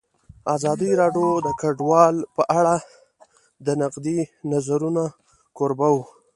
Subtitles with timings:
[0.55, 2.75] ازادي راډیو د کډوال په اړه
[3.65, 4.19] د نقدي
[4.51, 5.03] نظرونو
[5.57, 6.03] کوربه وه.